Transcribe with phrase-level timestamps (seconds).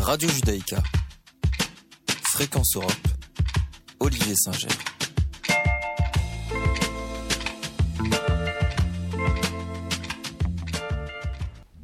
[0.00, 0.78] Radio Judaïka.
[2.22, 2.92] Fréquence Europe.
[4.00, 4.68] Olivier Singer.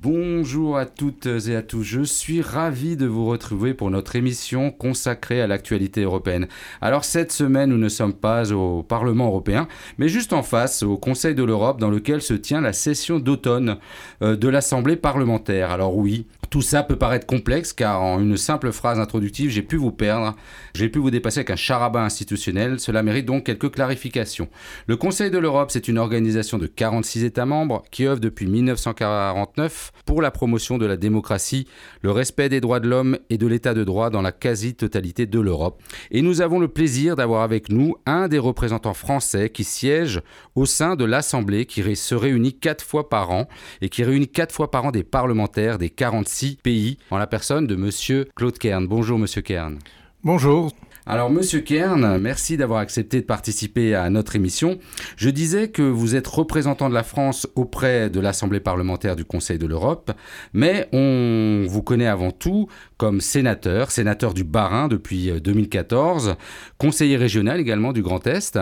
[0.08, 4.70] Bonjour à toutes et à tous, je suis ravi de vous retrouver pour notre émission
[4.70, 6.46] consacrée à l'actualité européenne.
[6.80, 9.66] Alors cette semaine, nous ne sommes pas au Parlement européen,
[9.98, 13.78] mais juste en face, au Conseil de l'Europe, dans lequel se tient la session d'automne
[14.22, 15.72] euh, de l'Assemblée parlementaire.
[15.72, 19.76] Alors oui, tout ça peut paraître complexe car en une simple phrase introductive, j'ai pu
[19.76, 20.34] vous perdre,
[20.74, 24.48] j'ai pu vous dépasser avec un charabin institutionnel, cela mérite donc quelques clarifications.
[24.86, 29.92] Le Conseil de l'Europe, c'est une organisation de 46 États membres qui œuvre depuis 1949
[30.04, 31.66] pour la promotion de la démocratie,
[32.02, 35.40] le respect des droits de l'homme et de l'état de droit dans la quasi-totalité de
[35.40, 35.82] l'Europe.
[36.10, 40.20] Et nous avons le plaisir d'avoir avec nous un des représentants français qui siège
[40.54, 43.48] au sein de l'Assemblée qui se réunit quatre fois par an
[43.80, 47.66] et qui réunit quatre fois par an des parlementaires des 46 pays, en la personne
[47.66, 48.86] de Monsieur Claude Kern.
[48.86, 49.78] Bonjour Monsieur Kern.
[50.22, 50.72] Bonjour.
[51.08, 54.80] Alors, Monsieur Kern, merci d'avoir accepté de participer à notre émission.
[55.16, 59.56] Je disais que vous êtes représentant de la France auprès de l'Assemblée parlementaire du Conseil
[59.56, 60.10] de l'Europe,
[60.52, 66.34] mais on vous connaît avant tout comme sénateur, sénateur du Bas-Rhin depuis 2014,
[66.76, 68.58] conseiller régional également du Grand Est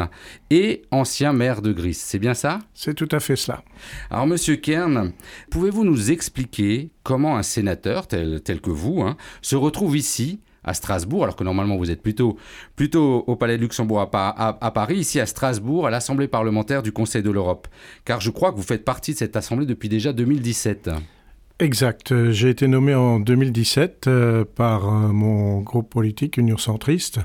[0.50, 1.94] et ancien maire de Gris.
[1.94, 2.58] C'est bien ça?
[2.74, 3.64] C'est tout à fait cela.
[4.10, 5.12] Alors, Monsieur Kern,
[5.50, 11.24] pouvez-vous nous expliquer comment un sénateur tel, que vous hein, se retrouve ici à Strasbourg,
[11.24, 12.36] alors que normalement vous êtes plutôt,
[12.76, 17.22] plutôt au Palais de Luxembourg à, Paris, ici à Strasbourg, à l'Assemblée parlementaire du Conseil
[17.22, 17.68] de l'Europe.
[18.04, 20.90] Car je crois que vous faites partie de cette Assemblée depuis déjà 2017.
[21.60, 22.30] Exact.
[22.32, 27.20] J'ai été nommé en 2017 euh, par euh, mon groupe politique Union Centriste,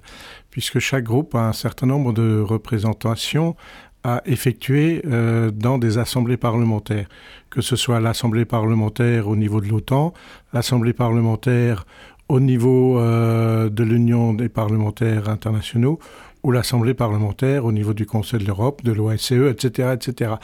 [0.52, 3.56] puisque chaque groupe a un certain nombre de représentations
[4.04, 7.10] à effectuer euh, dans des assemblées parlementaires,
[7.50, 10.14] que ce soit l'Assemblée parlementaire au niveau de l'OTAN,
[10.54, 11.86] l'Assemblée parlementaire
[12.30, 16.00] au niveau euh, de l'Union des parlementaires internationaux
[16.44, 20.36] ou l'Assemblée parlementaire au niveau du Conseil de l'Europe, de l'OSCE, etc., etc.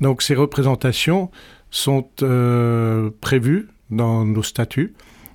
[0.00, 1.30] Donc ces représentations
[1.70, 4.94] sont euh, prévues dans nos statuts.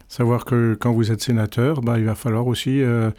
[0.10, 3.12] Savoir que quand vous êtes sénateur, bah, il va falloir aussi euh,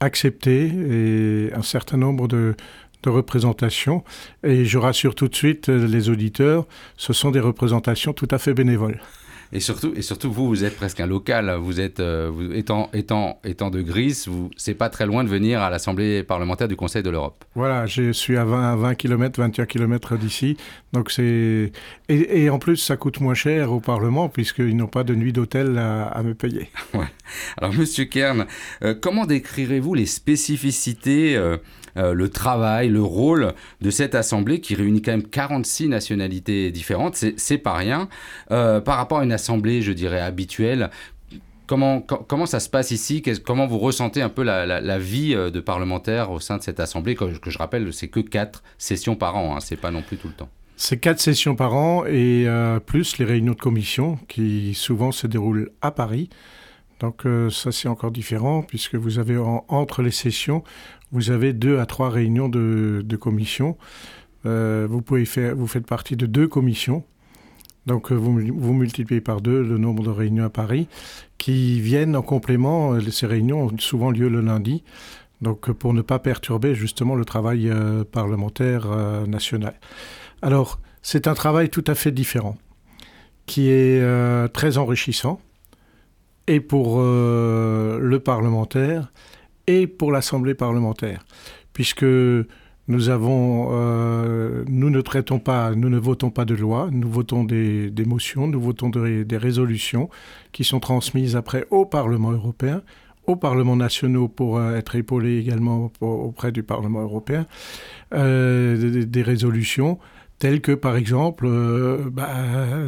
[0.00, 2.54] accepter un certain nombre de,
[3.02, 4.04] de représentations.
[4.44, 6.66] Et je rassure tout de suite les auditeurs,
[6.96, 9.00] ce sont des représentations tout à fait bénévoles.
[9.52, 11.50] Et surtout, et surtout, vous, vous êtes presque un local.
[11.60, 14.26] Vous êtes, euh, vous, étant, étant, étant de Gris,
[14.56, 17.44] c'est pas très loin de venir à l'Assemblée parlementaire du Conseil de l'Europe.
[17.54, 20.56] Voilà, je suis à 20, 20 km, 21 km d'ici.
[20.92, 21.72] Donc c'est
[22.08, 25.32] et, et, en plus, ça coûte moins cher au Parlement puisqu'ils n'ont pas de nuit
[25.32, 26.68] d'hôtel à, me payer.
[26.94, 27.06] Ouais.
[27.58, 28.46] Alors, Monsieur Kern,
[28.82, 31.58] euh, comment décrirez-vous les spécificités euh,
[31.96, 37.16] euh, le travail, le rôle de cette assemblée qui réunit quand même 46 nationalités différentes.
[37.36, 38.08] C'est pas rien.
[38.50, 40.90] Euh, par rapport à une assemblée, je dirais, habituelle,
[41.66, 43.22] Comment, ça se passe ici?
[43.44, 47.14] Comment vous ressentez un peu la, vie euh, de parlementaire au sein de cette assemblée?
[47.14, 50.28] Que, je rappelle, c'est que quatre sessions par an, hein, c'est pas non plus tout
[50.28, 50.48] le temps.
[50.76, 52.46] C'est quatre sessions par an et
[52.86, 56.30] plus les réunions de commission qui souvent se déroulent à Paris.
[57.00, 59.38] Donc ça c'est encore différent puisque vous avez
[59.68, 60.64] entre les sessions,
[61.12, 63.76] vous avez deux à trois réunions de, commission.
[64.46, 67.04] Euh, vous, pouvez faire, vous faites partie de deux commissions.
[67.86, 70.88] Donc euh, vous, vous, multipliez par deux le nombre de réunions à Paris
[71.38, 72.92] qui viennent en complément.
[72.92, 74.84] Euh, ces réunions ont souvent lieu le lundi.
[75.40, 77.72] Donc pour ne pas perturber justement le travail
[78.10, 78.88] parlementaire
[79.28, 79.78] national.
[80.42, 82.58] Alors c'est un travail tout à fait différent
[83.46, 84.02] qui est
[84.52, 85.40] très enrichissant
[86.48, 89.12] et pour le parlementaire
[89.68, 91.24] et pour l'Assemblée parlementaire,
[91.72, 92.04] puisque
[92.88, 97.44] nous avons, euh, nous ne traitons pas, nous ne votons pas de loi, nous votons
[97.44, 100.08] des, motions, nous votons des résolutions
[100.52, 102.82] qui sont transmises après au Parlement européen,
[103.26, 107.46] aux parlements nationaux pour euh, être épaulés également auprès du Parlement européen,
[108.14, 109.98] euh, des, résolutions
[110.38, 112.28] telles que par exemple euh, bah,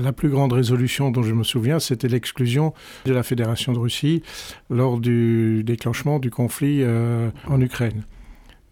[0.00, 2.72] la plus grande résolution dont je me souviens, c'était l'exclusion
[3.06, 4.22] de la Fédération de Russie
[4.68, 8.04] lors du déclenchement du conflit euh, en Ukraine.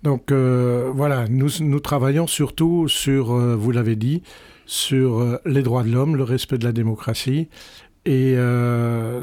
[0.03, 4.23] Donc euh, voilà, nous, nous, travaillons surtout sur, vous l'avez dit,
[4.64, 7.49] sur les droits de l'homme, le respect de la démocratie,
[8.05, 8.37] et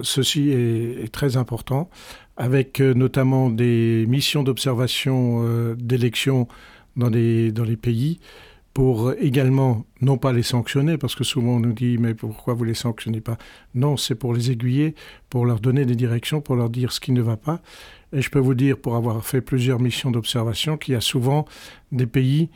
[0.02, 1.90] ceci est, est, très important,
[2.36, 6.48] avec notamment des missions d'observation d'élections
[6.98, 8.20] dans les, dans les pays
[8.76, 12.66] pour également, non pas les sanctionner, parce que souvent on nous dit mais pourquoi vous
[12.66, 13.38] les sanctionnez pas?
[13.74, 14.96] Non, c'est pour les aiguiller,
[15.30, 17.62] pour leur donner des directions, pour leur dire ce qui ne va pas.
[18.12, 21.46] Et je peux vous dire, pour avoir fait plusieurs missions d'observation, qu'il y a souvent
[21.94, 22.50] des pays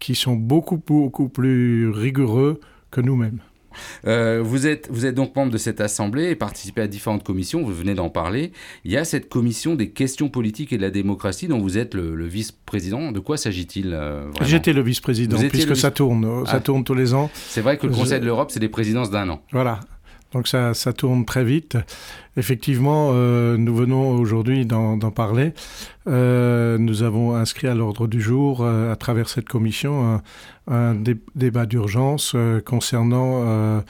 [0.00, 2.58] qui sont beaucoup, beaucoup plus rigoureux
[2.90, 3.38] que nous-mêmes.
[4.06, 7.62] Euh, vous, êtes, vous êtes donc membre de cette assemblée et participez à différentes commissions,
[7.62, 8.52] vous venez d'en parler.
[8.84, 11.94] Il y a cette commission des questions politiques et de la démocratie dont vous êtes
[11.94, 13.12] le, vice-président.
[13.12, 16.60] De quoi s'agit-il euh, J'étais le vice-président, puisque ça tourne, ça ah.
[16.60, 17.30] tourne tous les ans.
[17.34, 19.42] C'est vrai que le Conseil de l'Europe, c'est des présidences d'un an.
[19.52, 19.80] Voilà,
[20.32, 21.76] donc ça, tourne très vite.
[22.36, 25.52] Effectivement, euh, nous venons aujourd'hui d'en parler.
[26.06, 30.22] Euh, nous avons inscrit à l'ordre du jour, euh, à travers cette commission,
[30.66, 30.94] un,
[31.34, 32.34] débat d'urgence
[32.64, 33.82] concernant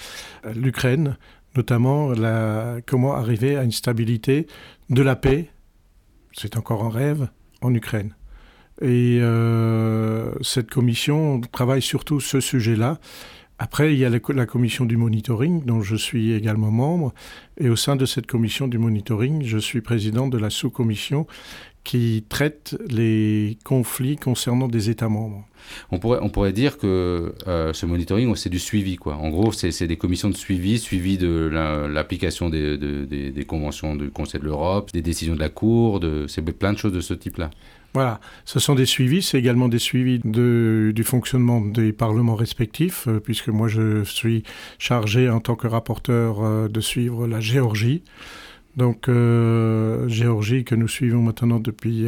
[0.55, 1.17] l'Ukraine,
[1.55, 2.13] notamment
[2.87, 4.47] comment arriver à une stabilité
[4.91, 5.51] de la paix,
[6.33, 7.29] c'est encore un rêve,
[7.61, 8.15] en Ukraine.
[8.81, 9.21] Et
[10.41, 12.99] cette commission travaille surtout ce sujet-là.
[13.59, 17.15] Après, il y a la, commission du monitoring, dont je suis également membre.
[17.59, 21.27] Et au sein de cette commission du monitoring, je suis président de la sous-commission
[21.85, 25.45] qui traite les conflits concernant des États membres.
[25.91, 28.97] On pourrait, on pourrait dire que euh, ce monitoring, c'est du suivi.
[28.97, 29.17] Quoi.
[29.17, 31.49] En gros, c'est des commissions de suivi, suivi de
[31.93, 36.73] l'application des, des, conventions du Conseil de l'Europe, des décisions de la Cour, c'est plein
[36.73, 37.51] de choses de ce type-là.
[37.95, 43.07] Voilà, ce sont des suivis, c'est également des suivis de, du fonctionnement des parlements respectifs,
[43.07, 44.45] euh, puisque moi je suis
[44.79, 48.03] chargé en tant que rapporteur euh, de suivre la Géorgie.
[48.79, 52.07] Donc euh, Géorgie que nous suivons maintenant depuis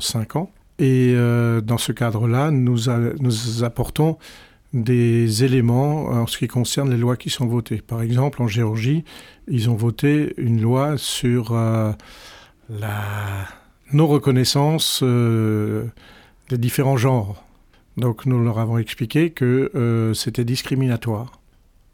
[0.00, 0.50] cinq ans.
[0.78, 1.14] Et
[1.64, 2.82] dans ce cadre-là, nous,
[3.18, 4.16] nous apportons
[4.72, 7.82] des éléments en ce qui concerne les lois qui sont votées.
[7.84, 9.02] Par exemple, en Géorgie,
[9.48, 11.52] ils ont voté une loi sur
[12.68, 13.48] la
[13.92, 15.86] nos reconnaissances euh,
[16.48, 17.42] des différents genres.
[17.96, 21.40] Donc nous leur avons expliqué que euh, c'était discriminatoire.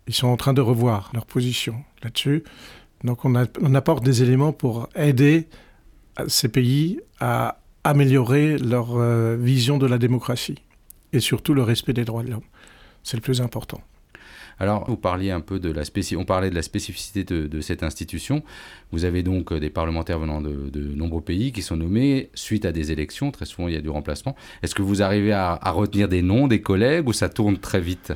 [0.07, 2.45] Ils sont en train de revoir leur position là-dessus.
[3.05, 5.47] Donc on, apporte des éléments pour aider
[6.27, 10.63] ces pays à améliorer leur euh, vision de la démocratie
[11.13, 12.45] et surtout le respect des droits de l'homme.
[13.03, 13.81] C'est le plus important.
[14.59, 15.83] Alors, vous parliez un peu de la
[16.17, 18.43] on parlait de la spécificité de, cette institution.
[18.93, 22.73] Vous avez donc euh, des parlementaires venant de, nombreux pays qui sont nommés suite à
[22.73, 23.31] des élections.
[23.31, 24.35] Très souvent, il y a du remplacement.
[24.63, 28.13] Est-ce que vous arrivez à, retenir des noms des collègues ou ça tourne très vite?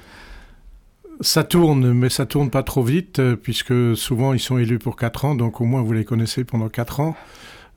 [1.21, 4.95] Ça tourne, mais ça tourne pas trop vite, euh, puisque souvent ils sont élus pour
[4.95, 7.17] 4 ans, donc au moins vous les connaissez pendant 4 ans.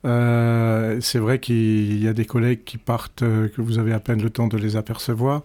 [0.04, 4.22] Euh, c'est vrai qu'il y a des collègues qui partent, que vous avez à peine
[4.22, 5.42] le temps de les apercevoir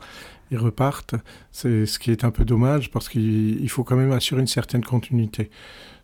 [0.51, 1.15] ils repartent.
[1.51, 4.83] C'est ce qui est un peu dommage parce qu'il faut quand même assurer une certaine
[4.83, 5.49] continuité.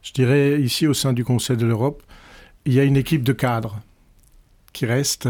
[0.01, 2.03] Je dirais ici au sein du Conseil de l'Europe,
[2.65, 3.79] il y a une équipe de cadres
[4.73, 5.29] qui reste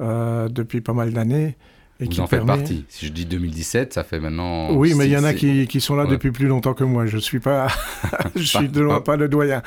[0.00, 1.56] euh, depuis pas mal d'années.
[2.00, 2.84] Et Vous qui en faites partie.
[2.88, 4.72] Si je dis 2017, ça fait maintenant.
[4.72, 7.06] Oui, mais il y en a qui, qui sont là depuis plus longtemps que moi.
[7.06, 7.68] Je suis pas,
[8.36, 9.62] je suis de loin pas le doyen.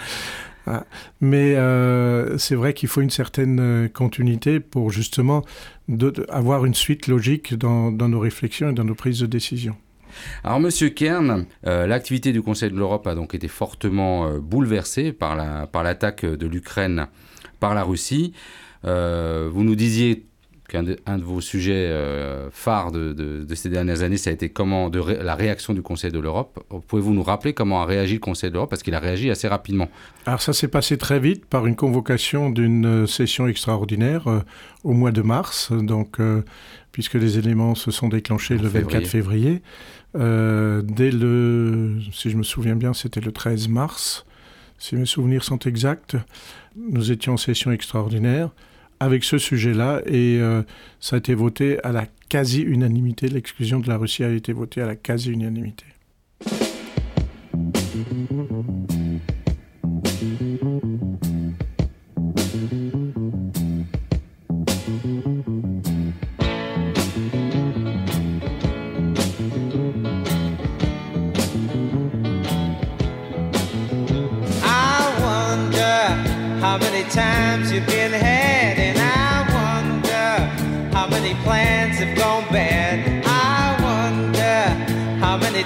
[1.22, 5.44] Mais euh, c'est vrai qu'il faut une certaine euh, continuité pour justement
[6.30, 9.75] avoir une suite logique dans, nos réflexions et dans nos prises de décision.
[10.44, 15.36] Alors, Monsieur Kern, euh, l'activité du Conseil de l'Europe a donc été fortement bouleversée par
[15.36, 17.08] l'attaque de l'Ukraine
[17.60, 18.34] par la Russie.
[18.84, 20.25] vous nous disiez
[20.68, 24.50] qu'un de, un de vos sujets euh, phares de, ces dernières années, ça a été
[24.50, 26.64] comment de la réaction du Conseil de l'Europe.
[26.88, 28.69] Pouvez-vous nous rappeler comment a réagi le Conseil de l'Europe?
[28.69, 29.90] Parce qu'il a réagi assez rapidement.
[30.25, 34.42] Alors ça s'est passé très vite par une convocation d'une euh, session extraordinaire euh,
[34.84, 36.18] au mois de mars, donc,
[36.92, 39.62] puisque les éléments se sont déclenchés le 24 février.
[40.14, 44.26] dès le, si je me souviens bien, c'était le 13 mars,
[44.78, 46.16] si mes souvenirs sont exacts,
[46.78, 48.52] nous étions en session extraordinaire
[48.99, 50.63] avec ce sujet-là et euh,
[50.99, 53.27] ça a été voté à la quasi-unanimité.
[53.27, 55.85] L'exclusion de la Russie a été votée à la quasi-unanimité.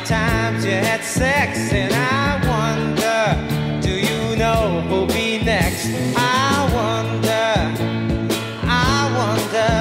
[0.05, 5.87] Times you had sex, and I wonder, do you know who'll be next?
[6.15, 7.53] I wonder,
[8.63, 9.73] I wonder,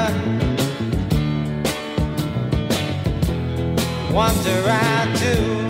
[4.13, 5.70] wonder I do.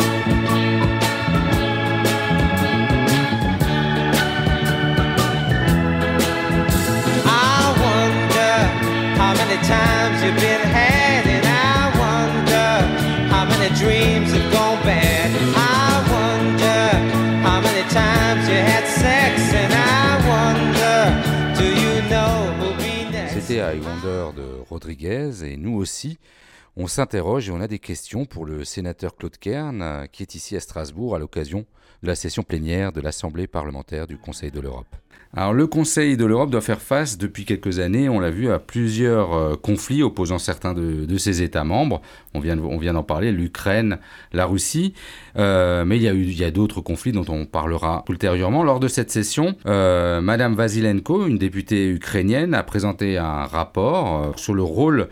[23.29, 26.17] C'était I Wonder de Rodriguez et nous aussi,
[26.77, 30.35] on s'interroge et on a des questions pour le sénateur Claude Kern euh, qui est
[30.35, 31.65] ici à Strasbourg à l'occasion
[32.01, 35.00] de la session plénière de l'Assemblée parlementaire du Conseil de l'Europe.
[35.33, 38.59] Alors le Conseil de l'Europe doit faire face depuis quelques années, on l'a vu, à
[38.59, 42.01] plusieurs euh, conflits opposant certains de, ses États membres.
[42.33, 43.99] On vient, d'en parler, l'Ukraine,
[44.33, 44.93] la Russie,
[45.37, 48.63] Euh, mais il y a, d'autres conflits dont on parlera ultérieurement.
[48.63, 54.31] Lors de cette session, euh, Madame Vasilenko, une députée ukrainienne, a présenté un rapport euh,
[54.35, 55.07] sur le rôle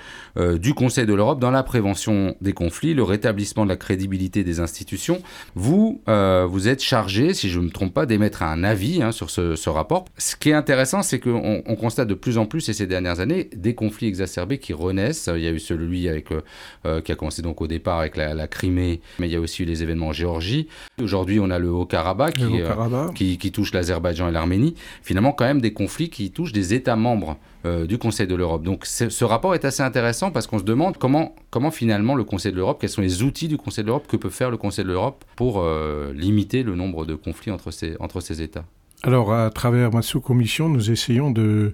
[0.61, 4.61] du Conseil de l'Europe dans la prévention des conflits, le rétablissement de la crédibilité des
[4.61, 5.21] institutions.
[5.53, 9.29] Vous, vous êtes chargé, si je ne me trompe pas, d'émettre un avis hein, sur
[9.29, 10.05] ce rapport.
[10.17, 13.19] Ce qui est intéressant, c'est qu'on on constate de plus en plus, et ces dernières
[13.21, 15.29] années, des conflits exacerbés qui renaissent.
[15.33, 16.41] Il y a eu celui avec, euh,
[16.85, 19.39] euh, qui a commencé donc au départ avec la, la Crimée, mais il y a
[19.39, 20.67] aussi eu les événements en Géorgie.
[21.01, 24.75] Aujourd'hui, on a le Haut-Karabakh qui, euh, qui, qui touche l'Azerbaïdjan et l'Arménie.
[25.03, 28.63] Finalement, quand même des conflits qui touchent des États membres euh, du Conseil de l'Europe.
[28.63, 32.51] Donc ce rapport est assez intéressant parce qu'on se demande comment, comment finalement le Conseil
[32.51, 34.85] de l'Europe, quels sont les outils du Conseil de l'Europe, que peut faire le Conseil
[34.85, 38.65] de l'Europe pour euh, limiter le nombre de conflits entre ces, entre ces États.
[39.03, 41.73] Alors, à travers ma sous-commission, nous essayons de,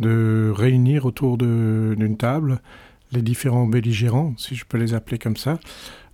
[0.00, 2.60] de réunir autour d'une table
[3.12, 5.60] les différents belligérants, si je peux les appeler comme ça,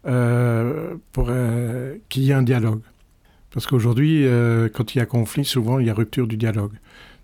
[0.07, 2.83] euh, pour euh, qu'il y ait un dialogue.
[3.53, 6.75] Parce qu'aujourd'hui, euh, quand il y a conflit, souvent il y a rupture du dialogue.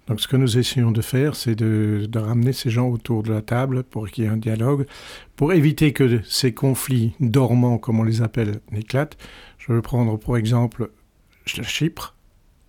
[0.07, 3.33] Donc ce que nous essayons de faire, c'est de, de ramener ces gens autour de
[3.33, 4.87] la table pour qu'il y ait un dialogue,
[5.35, 9.19] pour éviter que ces conflits dormants, comme on les appelle, n'éclatent.
[9.59, 10.91] Je veux prendre pour exemple
[11.45, 12.16] Chypre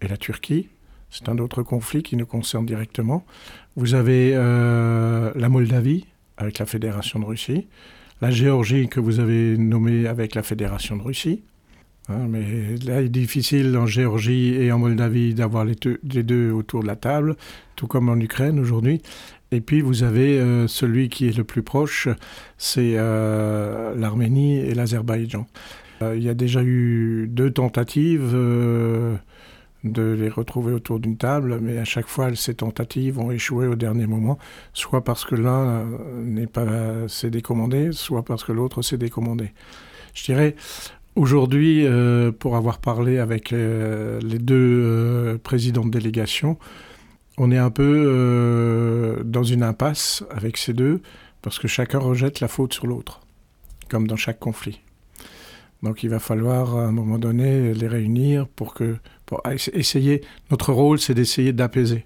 [0.02, 0.70] et la Turquie.
[1.10, 3.26] C'est un autre conflit qui nous concerne directement.
[3.76, 6.06] Vous avez euh, la Moldavie
[6.38, 7.68] avec la Fédération de Russie,
[8.22, 11.44] la Géorgie que vous avez nommée avec la Fédération de Russie.
[12.10, 12.42] Hein, mais
[12.86, 16.96] là, il est difficile en Géorgie et en Moldavie d'avoir les, deux- autour de la
[16.96, 17.36] table,
[17.76, 19.02] tout comme en Ukraine aujourd'hui.
[19.52, 22.10] Et puis vous avez euh, celui qui est le plus proche,
[22.58, 25.48] c'est euh, l'Arménie et l'Azerbaïdjan.
[26.02, 28.36] Il y a déjà eu deux tentatives
[29.88, 33.76] de les retrouver autour d'une table, mais à chaque fois ces tentatives ont échoué au
[33.76, 34.38] dernier moment,
[34.74, 35.86] soit parce que l'un euh,
[36.24, 39.52] n'est pas s'est décommandé, soit parce que l'autre s'est décommandé.
[40.14, 40.56] Je dirais
[41.16, 46.58] aujourd'hui, euh, pour avoir parlé avec euh, les deux présidents de délégation,
[47.38, 51.02] on est un peu dans une impasse avec ces deux,
[51.44, 53.22] parce que chacun rejette la faute sur l'autre,
[53.90, 54.82] comme dans chaque conflit.
[55.84, 60.22] Donc il va falloir à un moment donné les réunir pour que pour essa- essayer.
[60.52, 62.06] Notre rôle, c'est d'essayer d'apaiser.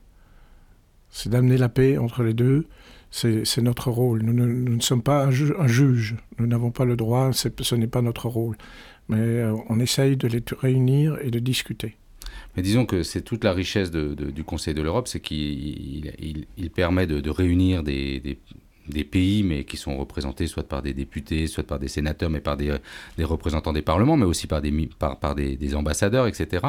[1.09, 2.65] C'est d'amener la paix entre les deux.
[3.11, 4.23] C'est notre rôle.
[4.23, 6.15] Nous ne, sommes pas un, ju- un juge.
[6.39, 7.31] Nous n'avons pas le droit.
[7.33, 8.55] Ce n'est pas notre rôle.
[9.09, 11.97] Mais euh, on essaye de les réunir et de discuter.
[12.55, 16.13] Mais disons que c'est toute la richesse de- du Conseil de l'Europe, c'est qu'il
[16.57, 18.19] il- permet de, réunir des-
[18.88, 22.41] des pays, mais qui sont représentés soit par des députés, soit par des sénateurs, mais
[22.41, 22.75] par des,
[23.17, 26.67] des représentants des parlements, mais aussi par des, par, des, ambassadeurs, etc.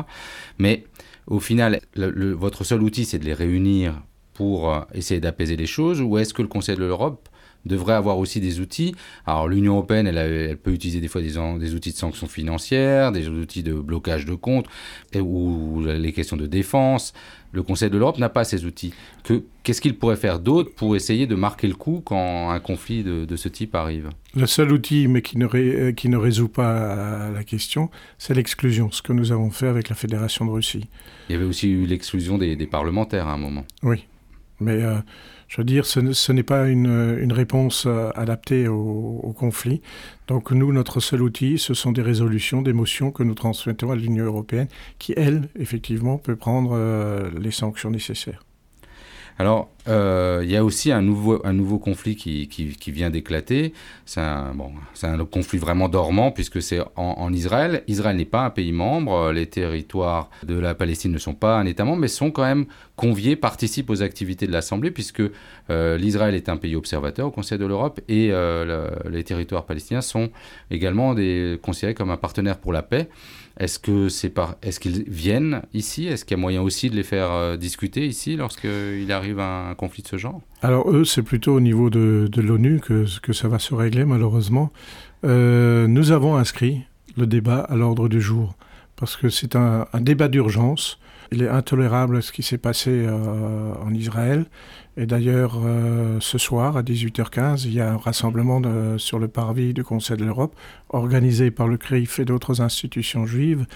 [0.58, 0.84] Mais
[1.26, 4.02] au final, votre seul outil, c'est de les réunir
[4.34, 7.28] pour euh, essayer d'apaiser les choses, ou est-ce que le Conseil de l'Europe
[7.66, 8.94] devrait avoir aussi des outils.
[9.26, 13.12] Alors l'Union européenne, elle, a- elle peut utiliser des fois des, outils de sanctions financières,
[13.12, 14.66] des outils de blocage de comptes,
[15.12, 17.12] et- ou les questions de défense.
[17.54, 18.94] Le Conseil de l'Europe n'a pas ces outils.
[19.24, 23.04] Que- Qu'est-ce qu'il pourrait faire d'autre pour essayer de marquer le coup quand un conflit
[23.04, 24.08] de, de ce type arrive?
[24.34, 28.34] Le seul outil, mais qui ne, ré- euh, qui ne résout pas la question, c'est
[28.34, 30.86] l'exclusion, ce que nous avons fait avec la Fédération de Russie.
[31.28, 33.64] Il y avait aussi eu l'exclusion des, des parlementaires à un moment.
[33.82, 34.06] Oui,
[34.62, 34.96] mais euh,
[35.48, 39.82] je veux dire, ce, ne- ce n'est pas une, réponse euh, adaptée au, au conflit.
[40.28, 43.96] Donc nous, notre seul outil, ce sont des résolutions, des motions que nous transmettons à
[43.96, 48.42] l'Union européenne, qui, elle, effectivement, peut prendre euh, les sanctions nécessaires.
[49.38, 53.72] Alors, euh, il y a aussi un nouveau, conflit qui, vient d'éclater.
[54.04, 54.54] C'est un,
[55.30, 57.82] conflit vraiment dormant puisque c'est en, Israël.
[57.88, 59.32] Israël n'est pas un pays membre.
[59.32, 62.66] Les territoires de la Palestine ne sont pas un État membre, mais sont quand même
[62.96, 65.22] conviés, participent aux activités de l'Assemblée puisque
[65.70, 70.02] euh, l'Israël est un pays observateur au Conseil de l'Europe et euh, les territoires palestiniens
[70.02, 70.30] sont
[70.70, 71.14] également
[71.62, 73.08] considérés comme un partenaire pour la paix.
[73.58, 76.06] Est-ce que c'est par, est-ce qu'ils viennent ici?
[76.06, 79.74] Est-ce qu'il y a moyen aussi de les faire euh, discuter ici lorsqu'il arrive un,
[79.74, 80.40] conflit de ce genre?
[80.62, 84.72] Alors eux, c'est plutôt au niveau de, l'ONU que, ça va se régler malheureusement.
[85.24, 86.82] Euh, nous avons inscrit
[87.16, 88.56] le débat à l'ordre du jour
[89.02, 91.00] parce que c'est un, débat d'urgence.
[91.32, 94.46] Il est intolérable ce qui s'est passé euh, en Israël.
[94.96, 98.62] Et d'ailleurs, euh, ce soir, à 18h15, il y a un rassemblement
[98.98, 100.54] sur le parvis du Conseil de l'Europe,
[100.90, 103.66] organisé par le CRIF et d'autres institutions juives.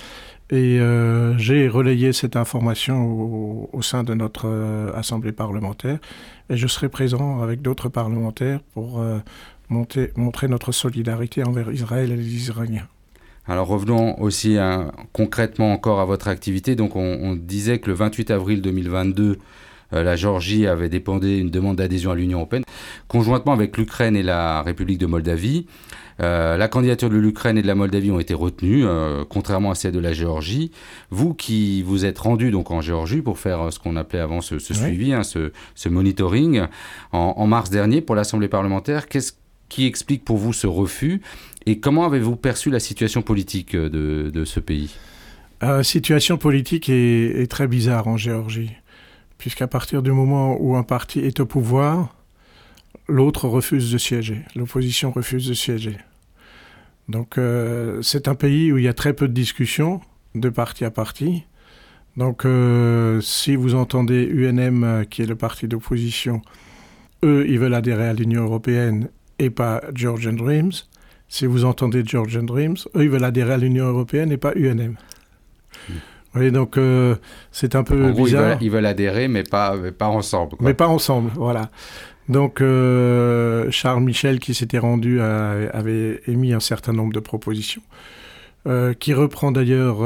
[0.50, 4.46] Et euh, j'ai relayé cette information au, sein de notre
[4.94, 5.98] Assemblée parlementaire.
[6.50, 9.04] Et je serai présent avec d'autres parlementaires pour
[9.68, 12.86] montrer notre solidarité envers Israël et les Israéliens.
[13.48, 16.74] Alors revenons aussi hein, concrètement encore à votre activité.
[16.74, 19.38] Donc on, on disait que le 28 avril 2022,
[19.92, 22.64] euh, la Géorgie avait déposé une demande d'adhésion à l'Union européenne,
[23.08, 25.66] conjointement avec l'Ukraine et la République de Moldavie.
[26.20, 29.74] Euh, la candidature de l'Ukraine et de la Moldavie ont été retenues, euh, contrairement à
[29.74, 30.72] celle de la Géorgie.
[31.10, 34.58] Vous qui vous êtes rendu donc en Géorgie pour faire ce qu'on appelait avant ce,
[34.58, 36.62] suivi, hein, ce, monitoring,
[37.12, 39.34] en, mars dernier pour l'Assemblée parlementaire, qu'est-ce
[39.68, 41.20] qui explique pour vous ce refus?
[41.66, 44.94] Et comment avez-vous perçu la situation politique de, ce pays?
[45.60, 48.72] La situation politique est, très bizarre en Géorgie
[49.38, 52.14] puisqu'à partir du moment où un parti est au pouvoir,
[53.08, 55.98] l'autre refuse de siéger, l'opposition refuse de siéger.
[57.08, 60.00] Donc euh, c'est un pays où il y a très peu de discussions
[60.34, 61.44] de parti à parti.
[62.16, 66.42] Donc euh, si vous entendez UNM, euh, qui est le parti d'opposition,
[67.24, 69.08] eux, ils veulent adhérer à l'Union européenne
[69.38, 70.72] et pas Georgian Dreams.
[71.28, 74.96] Si vous entendez Georgian Dreams, eux, ils veulent adhérer à l'Union européenne et pas UNM.
[75.88, 75.94] Hmm.
[76.36, 77.16] Oui, donc euh,
[77.50, 78.58] c'est un peu bizarre.
[78.60, 80.56] Ils veulent, adhérer, mais pas, pas ensemble.
[80.60, 81.70] Mais pas ensemble, voilà.
[82.28, 87.82] Donc euh, Charles Michel, qui s'était rendu, avait émis un certain nombre de propositions,
[88.66, 89.98] euh, qui reprend d'ailleurs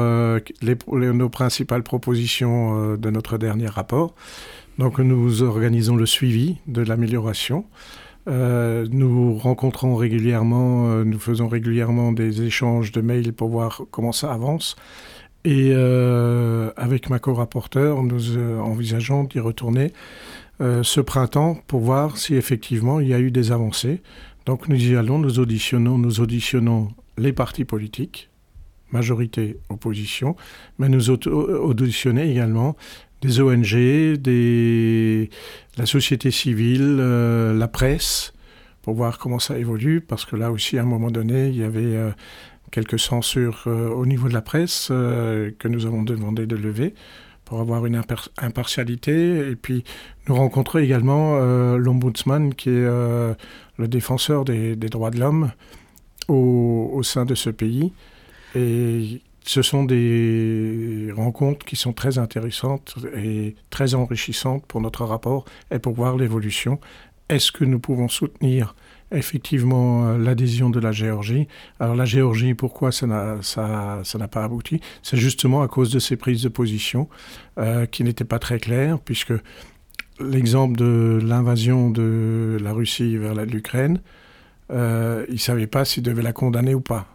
[0.91, 4.15] nos principales propositions de notre dernier rapport.
[4.77, 7.65] Donc nous organisons le suivi de l'amélioration.
[8.27, 14.75] Nous rencontrons régulièrement, nous faisons régulièrement des échanges de mails pour voir comment ça avance.
[15.43, 19.91] Et euh, avec ma co-rapporteur, nous euh, envisageons d'y retourner
[20.61, 24.01] euh, ce printemps pour voir si effectivement il y a eu des avancées.
[24.45, 28.29] Donc nous y allons, nous auditionnons, nous auditionnons les partis politiques,
[28.91, 30.35] majorité opposition,
[30.77, 32.75] mais nous auditionnons également
[33.21, 35.29] des ONG, des,
[35.77, 38.33] la société civile, la presse,
[38.81, 41.63] pour voir comment ça évolue, parce que là aussi, à un moment donné, il y
[41.63, 42.13] avait
[42.71, 46.95] quelques censures euh, au niveau de la presse euh, que nous avons demandé de lever
[47.45, 48.01] pour avoir une
[48.37, 49.49] impartialité.
[49.49, 49.83] Et puis,
[50.27, 52.87] nous rencontrons également euh, l'ombudsman, qui est
[53.77, 55.51] le défenseur des, droits de l'homme
[56.29, 57.91] au, au, sein de ce pays.
[58.55, 65.45] Et ce sont des rencontres qui sont très intéressantes et très enrichissantes pour notre rapport
[65.71, 66.79] et pour voir l'évolution.
[67.29, 68.75] Est-ce que nous pouvons soutenir
[69.11, 71.47] effectivement l'adhésion de la Géorgie?
[71.79, 74.79] Alors la Géorgie, pourquoi ça n'a pas abouti?
[75.01, 77.09] C'est justement à cause de ces prises de position
[77.57, 79.33] euh, qui n'étaient pas très claires, puisque
[80.19, 84.01] l'exemple de l'invasion de la Russie vers l'Ukraine,
[84.71, 87.07] euh, ils ne savaient pas s'ils devaient la condamner ou pas.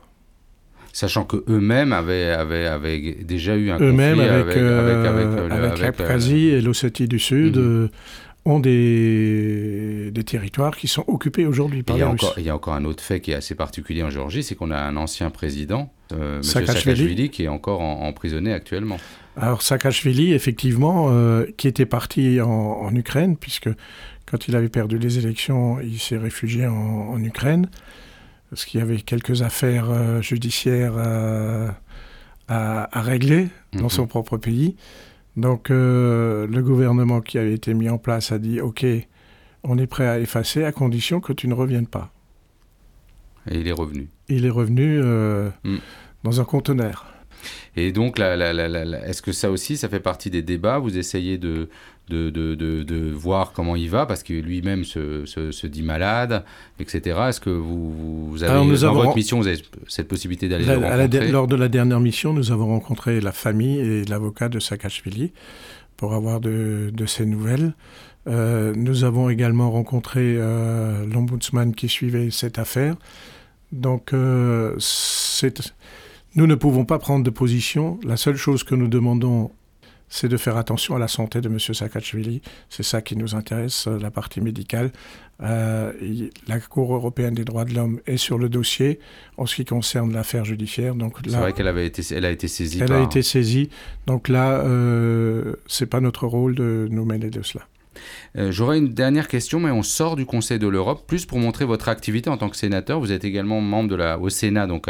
[0.97, 7.07] Sachant qu'eux-mêmes avaient, avaient, avaient, déjà eu un eux-mêmes avec, avec, avec, l'Abkhazie et l'Ossétie
[7.07, 7.59] du Sud.
[7.59, 7.89] Mhm
[8.47, 12.75] ont des, des territoires qui sont occupés aujourd'hui par a encore, il y a encore
[12.75, 15.93] un autre fait qui est assez particulier en Géorgie, c'est qu'on a un ancien président,
[16.13, 16.43] euh, M.
[16.43, 18.99] Saakashvili, qui est encore emprisonné actuellement.
[19.37, 23.69] Alors Saakashvili, effectivement, euh, qui était parti en, Ukraine, puisque
[24.27, 27.69] quand il avait perdu les élections, il s'est réfugié en, Ukraine,
[28.51, 30.97] parce qu'il y avait quelques affaires euh, judiciaires
[32.49, 33.91] à, à, régler dans mhm.
[33.91, 34.77] son propre pays.
[35.37, 38.87] Donc euh, le gouvernement qui avait été mis en place a dit OK,
[39.63, 42.13] on est prêt à effacer à condition que tu ne reviennes pas.
[43.51, 44.09] Et il est revenu.
[44.29, 45.77] Il est revenu euh, hmm.
[46.25, 47.07] dans un conteneur.
[47.77, 50.79] Et donc, est-ce que ça aussi, ça fait partie des débats?
[50.79, 51.69] Vous essayez de,
[52.09, 56.43] de, de, de, voir comment il va, parce que lui-même se, se, dit malade,
[56.81, 57.19] etc.
[57.29, 61.31] Est-ce que vous, vous avez, dans votre mission, vous avez cette possibilité d'aller le rencontrer?
[61.31, 65.33] Lors de la dernière mission, nous avons rencontré la famille et l'avocat de Saakashvili
[65.99, 67.75] pour avoir de, ses nouvelles.
[68.27, 70.37] nous avons également rencontré
[71.13, 72.97] l'ombudsman qui suivait cette affaire.
[73.73, 74.15] Donc,
[76.35, 77.99] nous ne pouvons pas prendre de position.
[78.05, 79.51] La seule chose que nous demandons
[80.09, 81.59] c'est de faire attention à la santé de M.
[81.59, 82.41] Saakashvili.
[82.69, 84.93] C'est ça qui nous intéresse, la partie médicale.
[85.43, 85.93] Euh,
[86.47, 89.01] la Cour européenne des droits de l'homme est sur le dossier
[89.37, 90.95] en ce qui concerne l'affaire judiciaire.
[90.95, 92.81] Donc c'est vrai qu'elle avait été, elle a été saisie.
[92.83, 93.69] Elle a été saisie.
[94.07, 97.67] Donc là, euh, c'est pas notre rôle de nous mêler de cela.
[98.37, 101.65] Euh, j'aurais une dernière question, mais on sort du Conseil de l'Europe, plus pour montrer
[101.65, 103.01] votre activité en tant que sénateur.
[103.01, 104.89] Vous êtes également membre de la, au Sénat, donc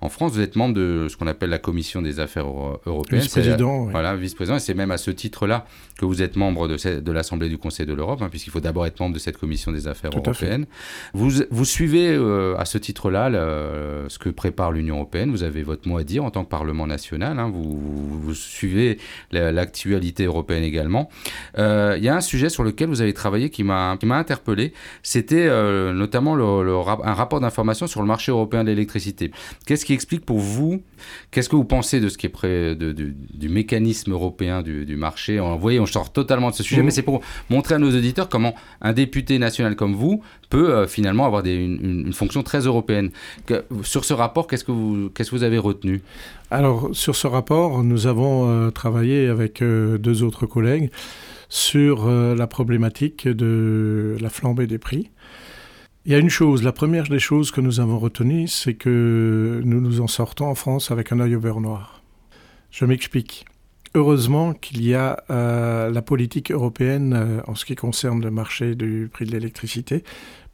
[0.00, 3.22] en France, vous êtes membre de ce qu'on appelle la Commission des affaires européennes.
[3.22, 3.86] Vice-président.
[3.86, 4.56] Voilà, vice-président.
[4.56, 5.66] Et c'est même à ce titre-là
[5.98, 8.86] que vous êtes membre de, de l'Assemblée du Conseil de l'Europe, hein, puisqu'il faut d'abord
[8.86, 10.66] être membre de cette Commission des affaires européennes.
[11.12, 13.30] Vous, vous suivez euh, à ce titre-là
[14.08, 15.30] ce que prépare l'Union européenne.
[15.30, 17.38] Vous avez votre mot à dire en tant que Parlement national.
[17.38, 17.50] Hein.
[17.52, 17.78] vous,
[18.20, 18.98] vous, suivez
[19.32, 21.08] l'actualité européenne également.
[21.58, 24.72] Euh, il y a un sujet sur lequel vous avez travaillé qui m'a interpellé.
[25.02, 29.30] C'était euh, notamment le, un rapport d'information sur le marché européen de l'électricité.
[29.66, 30.82] Qu'est-ce qui explique pour vous
[31.30, 35.38] Qu'est-ce que vous pensez de ce qui est près de, du mécanisme européen du, marché?
[35.38, 36.84] Vous voyez, on sort totalement de ce sujet, mmh.
[36.84, 37.20] mais c'est pour
[37.50, 41.54] montrer à nos auditeurs comment un député national comme vous peut euh, finalement avoir des,
[41.54, 43.10] une, fonction très européenne.
[43.46, 46.02] Que, sur ce rapport, qu'est-ce que vous, qu'est-ce que vous avez retenu?
[46.50, 50.90] Alors, sur ce rapport, nous avons travaillé avec deux autres collègues
[51.54, 55.12] sur euh, la problématique de la flambée des prix.
[56.04, 59.62] Il y a une chose, la première des choses que nous avons retenues, c'est que
[59.64, 62.02] nous nous en sortons en France avec un œil au beurre noir.
[62.72, 63.44] Je m'explique.
[63.94, 68.74] Heureusement qu'il y a euh, la politique européenne euh, en ce qui concerne le marché
[68.74, 70.02] du prix de l'électricité,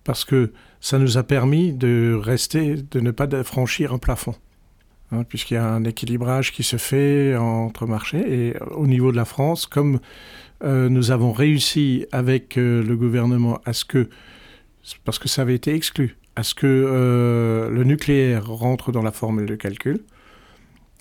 [0.05, 4.35] parce que ça nous a permis de rester, de ne pas franchir un plafond.
[5.13, 8.51] Hein, puisqu'il y a un équilibrage qui se fait entre marchés.
[8.51, 9.99] Et au niveau de la France, comme
[10.63, 14.09] nous avons réussi avec euh, le gouvernement à ce que,
[15.05, 19.13] parce que ça avait été exclu, à ce que euh, le nucléaire rentre dans la
[19.13, 20.01] formule de calcul,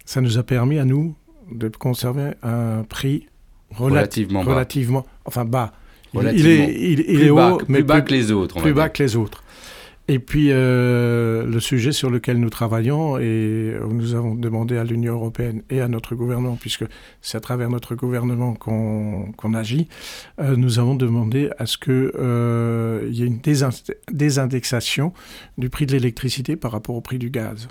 [0.05, 1.15] ça nous a permis à nous
[1.51, 3.27] de conserver un prix
[3.71, 5.07] relativement, relativement bas.
[5.25, 5.73] enfin bas.
[6.13, 8.59] Il, est, il, est haut, mais plus bas que les autres.
[8.59, 9.43] Plus bas que les autres.
[10.11, 15.13] Et puis, euh, le sujet sur lequel nous travaillons, et nous avons demandé à l'Union
[15.13, 16.83] européenne et à notre gouvernement, puisque
[17.21, 19.87] c'est à travers notre gouvernement qu'on agit,
[20.41, 23.39] euh, nous avons demandé à ce qu'il euh, y ait une
[24.11, 25.13] désindexation
[25.59, 27.67] du prix de l'électricité par rapport au prix du gaz.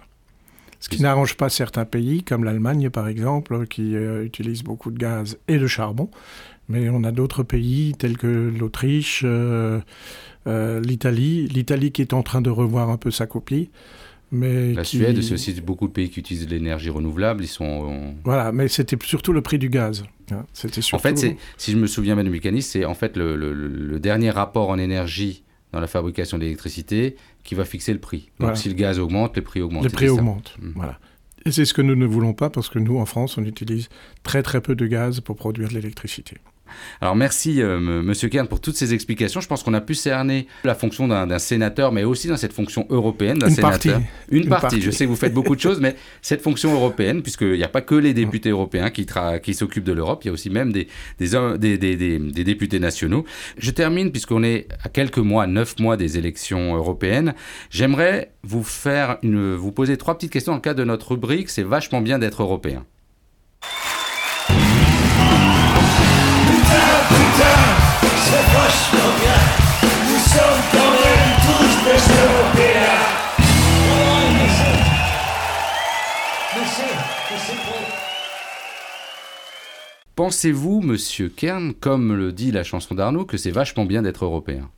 [0.79, 5.39] Ce qui n'arrange pas certains pays, comme l'Allemagne par exemple, qui utilise beaucoup de gaz
[5.49, 6.09] et de charbon.
[6.69, 9.25] Mais on a d'autres pays tels que l'Autriche,
[10.49, 13.71] euh, l'Italie, l'Italie qui est en train de revoir un peu sa copie.
[14.31, 17.45] Mais la Suède, c'est aussi beaucoup de pays qui utilisent l'énergie renouvelable.
[17.45, 18.15] Ils sont.
[18.25, 20.05] Voilà, mais c'était surtout le prix du gaz.
[20.31, 20.45] Hein.
[20.53, 24.31] C'était En fait, si je me souviens bien du mécanisme, c'est en fait le, dernier
[24.31, 28.31] rapport en énergie dans la fabrication d'électricité qui va fixer le prix.
[28.39, 29.85] Donc si le gaz augmente, les prix augmentent.
[29.85, 30.57] Les prix augmentent.
[30.61, 30.73] Hmm.
[30.75, 30.99] Voilà.
[31.47, 33.89] Et c'est ce que nous ne voulons pas parce que nous, en France, on utilise
[34.23, 36.37] très très peu de gaz pour produire de l'électricité.
[37.01, 39.41] Alors merci euh, Monsieur Kern pour toutes ces explications.
[39.41, 42.87] Je pense qu'on a pu cerner la fonction d'un sénateur, mais aussi dans cette fonction
[42.91, 44.01] européenne d'un sénateur.
[44.31, 44.81] Une, partie.
[44.81, 47.69] Je sais que vous faites beaucoup de choses, mais cette fonction européenne, puisqu'il n'y a
[47.69, 49.07] pas que les députés européens qui,
[49.43, 53.25] qui s'occupent de l'Europe, il y a aussi même des, des, des, députés nationaux.
[53.59, 57.35] Je termine, puisqu'on est à quelques mois, neuf mois des élections européennes.
[57.71, 61.51] J'aimerais vous faire une, vous poser trois petites questions dans le cadre de notre rubrique.
[61.51, 62.85] C'est vachement bien d'être européen.
[80.39, 84.71] Pensez-vous, monsieur Kern, comme le dit la chanson d'Arnaud, que c'est vachement bien d'être européen?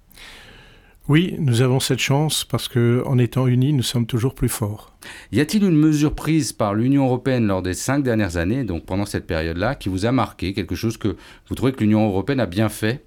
[1.07, 4.97] Oui, nous avons cette chance parce qu'en étant unis, nous sommes toujours plus forts.
[5.33, 9.05] Y a-t-il une mesure prise par l'Union européenne lors des cinq dernières années, donc pendant
[9.05, 11.15] cette période-là, qui vous a marqué, quelque chose que
[11.51, 13.05] vous trouvez que l'Union européenne a bien fait?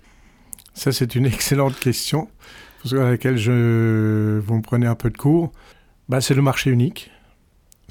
[0.75, 2.29] Ça, c'est une excellente question,
[2.91, 4.37] à laquelle je...
[4.45, 5.51] vous me prenez un peu de cours.
[6.07, 7.09] Bah, c'est le marché unique.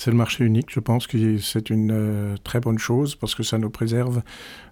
[0.04, 0.66] C'est le marché unique.
[0.70, 4.22] Je pense que c'est une euh, très bonne chose parce que ça nous préserve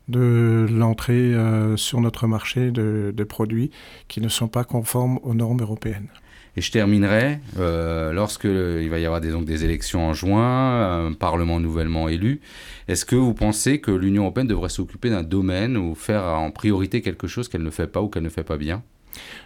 [0.08, 3.70] de l'entrée euh, sur notre marché de, produits
[4.08, 6.08] qui ne sont pas conformes aux normes européennes.
[6.56, 11.12] Et je terminerai, euh, lorsqu'il va y avoir des, donc, des élections en juin, un
[11.12, 12.40] Parlement nouvellement élu,
[12.88, 17.02] est-ce que vous pensez que l'Union européenne devrait s'occuper d'un domaine ou faire en priorité
[17.02, 18.82] quelque chose qu'elle ne fait pas ou qu'elle ne fait pas bien?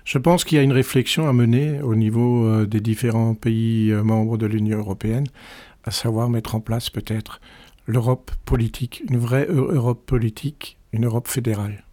[0.05, 3.93] Je pense qu'il y a une réflexion à mener au niveau euh, des différents pays
[3.93, 5.27] membres de l'Union européenne,
[5.85, 7.41] à savoir mettre en place peut-être
[7.87, 11.85] l'Europe politique, une vraie Europe politique, une Europe fédérale.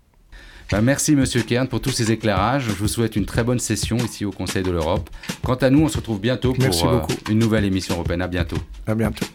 [0.72, 2.64] Bah, merci Monsieur Kern pour tous ces éclairages.
[2.64, 5.10] Je vous souhaite une très bonne session ici au Conseil de l'Europe.
[5.44, 8.22] Quant à nous, on se retrouve bientôt pour euh, une nouvelle émission européenne.
[8.22, 8.58] À bientôt.
[8.88, 9.26] À bientôt.